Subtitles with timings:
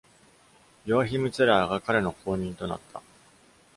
[0.87, 3.03] ヨアヒム・ツェラーが彼の後任となった。